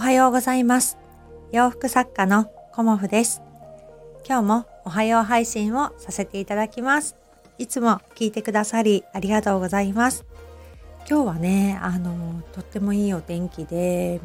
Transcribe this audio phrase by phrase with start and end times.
[0.00, 0.96] はようございます。
[1.52, 3.42] 洋服作家のコモフです。
[4.26, 7.16] 今日もおはよう配信をさせていただきます。
[7.58, 10.24] いつも聞いてくださりありがとうございます。
[11.06, 14.22] 今日はね、あの、とってもいいお天気で、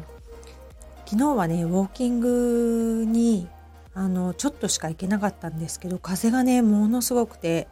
[1.04, 3.46] 昨日はね、ウォーキングに、
[3.92, 7.68] あの、ちょっとしか行けなかったんですけど、風がね、ものすごくて、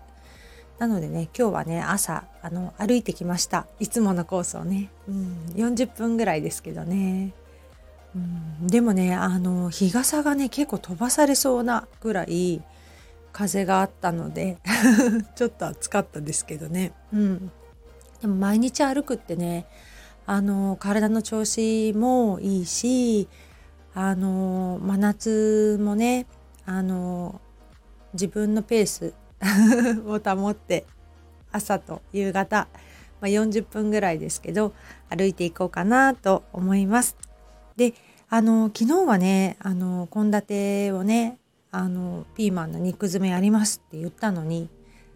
[0.78, 3.66] なのでね、今日はね、朝、あの、歩いてきました。
[3.80, 4.90] いつものコースをね。
[5.08, 7.32] うん、40分ぐらいですけどね。
[8.60, 12.62] でもね、あの、日傘がね、結構飛ばされそうなぐらい
[13.32, 14.58] 風があったので、
[15.34, 16.92] ちょっと暑かったですけどね。
[17.12, 17.50] うん。
[18.20, 19.66] でも毎日歩くってね、
[20.26, 23.28] あの、体の調子もいいし、
[23.94, 26.26] あの、真夏もね、
[26.66, 27.40] あの、
[28.14, 29.14] 自分のペース
[30.06, 30.86] を保って
[31.52, 32.68] 朝と夕方、
[33.20, 34.72] まあ、40分ぐらいですけど
[35.08, 37.16] 歩いていこうかなと思います。
[37.76, 37.94] で
[38.28, 41.38] あの昨日はねあの献立をね
[41.70, 44.68] あのピーマンの肉詰めやりますって言ったのに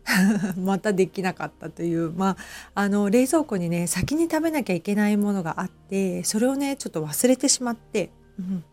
[0.58, 2.30] またできなかったというま
[2.74, 8.64] ああの冷蔵庫にね先に食べなきゃいけないものがあってそれをねちょっと忘れてしまって、うん、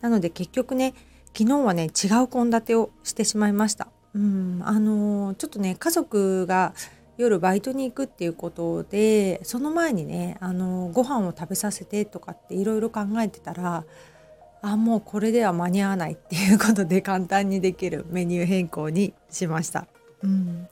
[0.00, 0.94] なので結局ね
[1.36, 3.88] 昨日はね違う献立をしてしまいました。
[4.14, 6.74] うん、あのちょっとね家族が
[7.22, 13.84] 夜バイトに行くっていうことでその前にねあのご飯を食べさせてとかっていろいろ考えてたら
[14.62, 19.86] あもうこれでは間に合わないっていうことで簡単にできるメニュー変更にしました。
[20.22, 20.68] うん、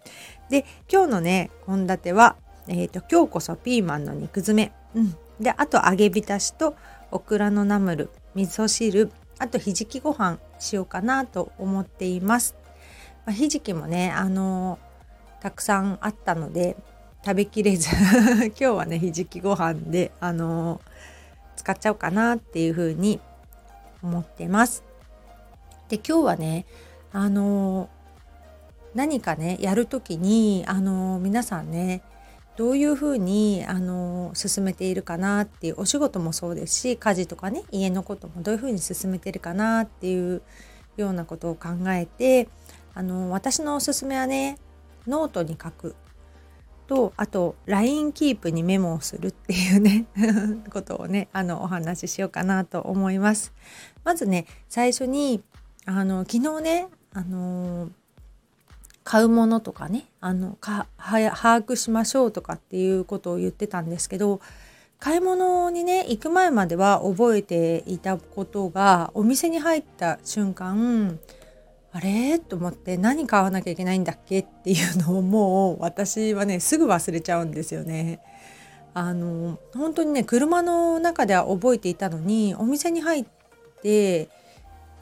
[0.48, 2.36] で今日のね献立は、
[2.68, 6.76] えーと、今日こそピーマンの肉詰め、うん、であと揚げ浸しと
[7.10, 12.54] オクラのナムル味噌汁あとひじきご飯しようかなと思っています。
[13.26, 14.78] まあ、ひじきもねあの
[15.40, 16.76] たくさんあったので
[17.24, 17.88] 食べきれず
[18.48, 20.80] 今日はねひじきご飯であの
[21.56, 23.20] 使っちゃおうかなっていうふうに
[24.02, 24.82] 思ってます。
[25.88, 26.64] で今日はね
[27.12, 27.88] あの
[28.94, 32.02] 何かねやる時にあの皆さんね
[32.56, 40.42] どういうふうにあの進めているかなっていうお仕事もそうですし家事とかね家のこともどういうふうに進めてるかなっていう
[40.96, 42.48] ようなことを考えて
[42.94, 44.58] あの私のおすすめはね
[45.10, 45.94] ノートに書く
[46.86, 50.06] とあと LINE キープにメモをするっていうね
[50.72, 53.52] ことをねあのお話ししようかなと思います。
[54.02, 55.42] まずね最初に
[55.86, 57.90] あの昨日ねあの
[59.04, 64.40] 買うものとかねあのか把握しましょうとかっていうことを言ってたんですけど
[64.98, 71.18] 買い物にね行く前までは覚えていたことがお店に入った瞬間
[71.92, 72.38] あれ？
[72.38, 74.40] と思って何買わなきゃいけないんだっけ？
[74.40, 78.20] っていうのをもう私はねすぐ忘れちゃうんですよね。
[78.94, 83.26] あの本当にね車の中では覚えていたのにお店に入っ
[83.82, 84.28] て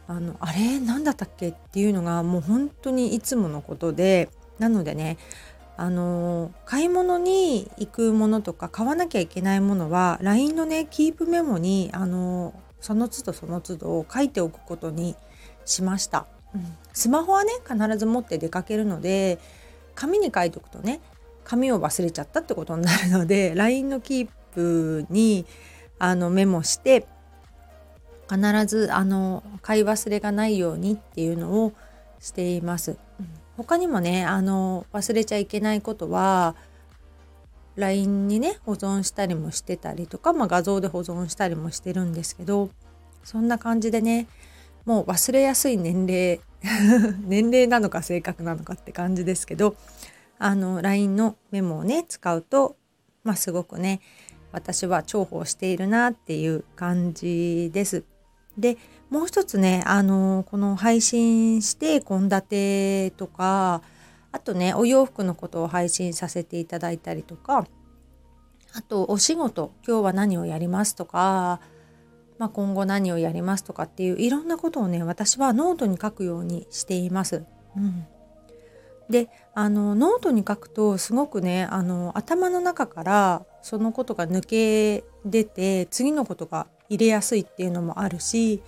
[0.06, 0.80] あのあれ？
[0.80, 1.50] 何だったっけ？
[1.50, 5.18] っていうのがもう本当にいつものことでなのでね
[5.76, 15.16] あの買い物に行くものとか買わなきゃいけないものは LINE のねキープメモにあのその都度その都度書いておくことに
[15.66, 16.26] しました。
[16.54, 19.38] うん、スマホはね必ず持って出かけるので
[19.94, 21.00] 紙に書いておくとね
[21.44, 25.46] 紙を忘れちゃったってことになるので LINE のキープに
[25.98, 27.06] あのメモして
[28.30, 31.72] 必ずあの買い忘れがないようにっていうのを
[32.20, 32.98] しています。
[33.18, 36.54] うん、他にもねあの忘れちゃいけないことは
[37.76, 42.70] LINE にね保存したりもしてたりとか、まあ、画像で保存したりもしてるんですけど
[43.24, 44.26] そんな感じでね
[44.84, 46.40] もう忘れやすい年齢
[47.24, 49.76] 年齢なのか性格なのかって感じですけど
[50.38, 52.76] あの LINE のメモをね使うと、
[53.24, 54.00] まあ、すごくね
[54.52, 58.04] 私は重宝しているなっていう感じです。
[58.56, 58.76] で
[59.10, 63.82] もう一つねあのこの配信して献立とか
[64.32, 67.66] あとねお洋服のことを配信させていただいたりとか
[68.74, 71.60] あとお仕事今日は何をやりますとか
[72.38, 77.44] まあ、今後何をやりますとかっていういろんなことをね私はノートに書くようにしています。
[77.76, 78.06] うん、
[79.10, 88.62] であのノートに書くとすごくねあの頭の中からそのことが抜け出て次のことが入れやすいっていうのもあるし、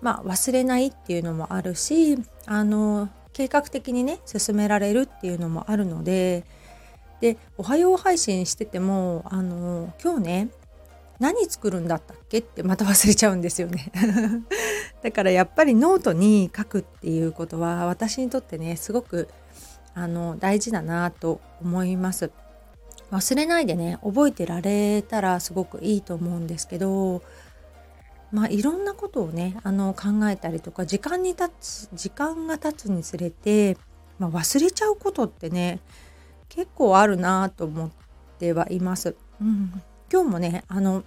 [0.00, 6.44] まあ、忘れないっていうのもあるしあの計画的にね進められるっていうのもあるので
[7.20, 10.48] で「おはよう」配信しててもあの今日ね
[11.24, 12.38] 何作るんだったっけ？
[12.38, 13.90] ってまた忘れちゃうんですよね。
[15.02, 19.28] だからやっぱりノートに書くっていうことは私にとってねすごく
[19.94, 22.30] あの大事だなと思います。
[23.10, 27.22] 忘れないでね覚えてられたらすごくいいと思うんですけど
[28.32, 33.76] まあいろんなことをねあの考えたりとか時間に経つ時間が経つにつれて、
[34.18, 35.80] まあ、忘れちゃうことってね
[36.48, 37.90] 結構あるなと思っ
[38.38, 39.14] てはいます。
[39.40, 39.82] うん、
[40.12, 41.04] 今日もねあの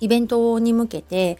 [0.00, 1.38] イベントに向けて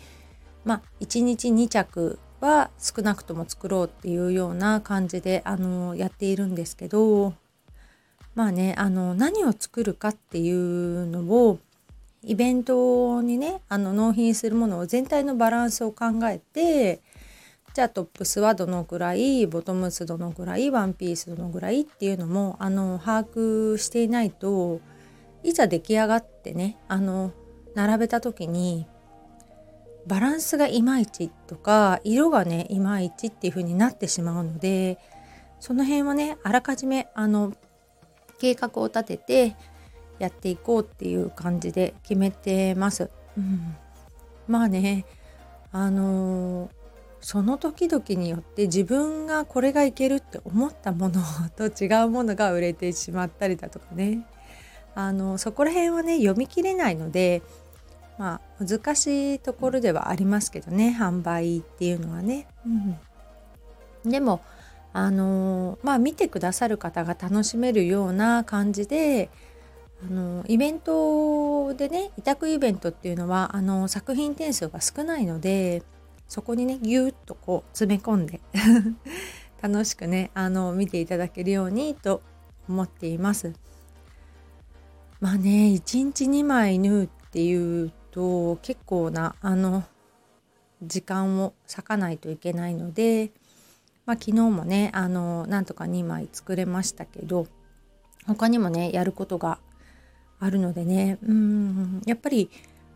[0.65, 7.35] まあ1日2着は少なくとも作ろうっていうような感じであのやっているんですけど
[8.35, 11.59] まあねあの何を作るかっていうのを
[12.23, 17.01] イベントにねあの納品するものを全体のバランスを考えて
[17.73, 24.81] じゃあトップスはどのぐらいボトムスどのぐらいワンピースどのぐらいっていうのもあの把握していないと
[25.43, 27.33] いざ出来上がってねあの
[27.77, 28.87] 並べた時に
[30.07, 34.99] バランスがいまいちとか色がねいまいちっていう風になってしまうので
[35.61, 37.53] その辺はねあらかじめあの
[38.39, 39.57] 計画を立てて
[40.19, 43.11] やっていこうっていう感じで決めてます。
[43.37, 43.77] うん、
[44.49, 45.05] まあね
[45.71, 46.71] あのー、
[47.21, 51.21] その時々によって自分がこれがいけるって思ったもの
[51.57, 54.27] と違うものが売れてしまったりだとかね
[54.95, 57.43] あのそこら辺はね読み切れないので
[58.19, 62.47] まあ難しいところではありますけどね販売っていうのはね。
[64.05, 64.41] うん、でも
[64.93, 69.29] あのまあ見てくださる方が楽しめるような感じで
[70.03, 75.83] あのイベントでね委託イベントっていうのはあの作品点数が少ないので
[76.29, 78.41] そこにねぎゅっとこう詰め込んで
[79.61, 82.23] 楽しくねあの見ていただけるようにと
[82.69, 83.53] 思っています。
[85.21, 89.85] まあね1日2枚縫うっていうと結構なあの
[90.83, 93.31] 時間を割かないといけないので、
[94.07, 97.47] まあ、昨日もねあのなんとか2枚作れましたけど
[98.27, 99.59] 他にもねやることが
[100.41, 102.51] あるのでねうんやっぱり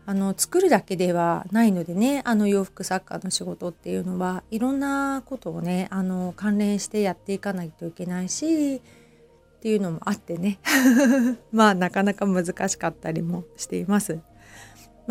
[0.07, 8.79] あの作るだけではないのでねあの洋服作家の仕事っていうのはいろんなことをねあの関連してやっていかないといけないしっ
[9.61, 10.57] ていうのもあってね
[11.53, 14.19] まあなかなか難しかったりもしています。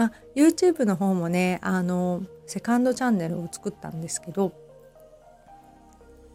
[0.01, 4.55] まあ、YouTube の方もねあのセカンドチャンネルを作ったんですけど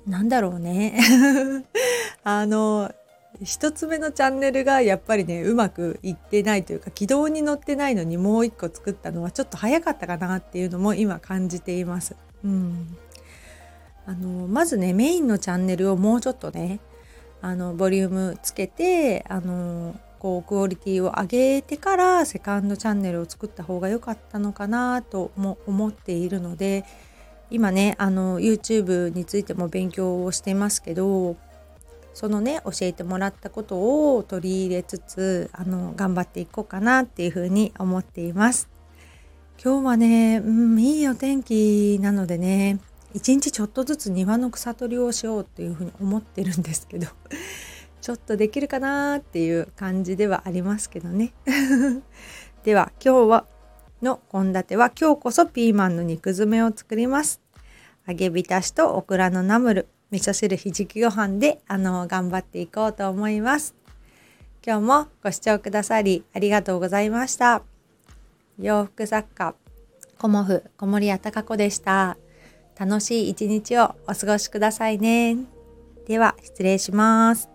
[0.05, 0.99] なんだろうね
[2.23, 2.93] あの
[3.43, 12.15] 一つ目のチャンネルがやっぱりねうまくいってないというか軌道に乗ってないのにもう一個作ったのはちょっと早かったかなっていうのも今感じています。
[12.43, 12.95] うん、
[14.05, 16.79] あのまずねメインのチャンネルをもうちょっとね
[17.41, 19.95] あのボリュームつけてあの
[20.25, 26.83] こうクオリティを上げてからセカンドチャンネルを作った方が良かったのかなとも思っているので
[27.51, 31.35] 今ねあの YouTube についても勉強をしていますけど
[32.15, 38.67] そのね教えてもらったことを取り入れつつあの頑張っていこうかなっていうふうに思っています。
[39.63, 42.79] 今日はね、うん、いいお天気なのでね
[43.13, 47.09] 一日ちょっとずつ庭の草取りをしようっていうふうに思ってるんですけど
[48.05, 51.33] ちょっとできるかなっていう感じではありますけどね。
[52.63, 53.45] では今日は
[54.03, 57.41] の献立は今日こそピーマンの肉詰めを作ります。
[58.07, 63.73] 揚げ浸しとオクラのナムル味噌汁ひじきご飯であの頑張っていこうと思います。
[64.63, 67.63] 今日もご視聴くださりありがとうございました。
[68.59, 69.55] 洋服作家
[70.19, 72.17] コモフ小森屋隆子でした。
[72.77, 75.37] 楽しい一日をお過ごしくださいね。
[76.05, 77.54] では失礼します。